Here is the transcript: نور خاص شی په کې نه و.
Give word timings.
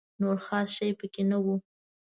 نور 0.21 0.37
خاص 0.45 0.67
شی 0.75 0.89
په 0.99 1.05
کې 1.13 1.23
نه 1.29 1.37
و. 1.43 1.45